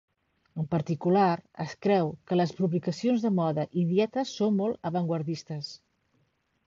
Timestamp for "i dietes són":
3.83-4.57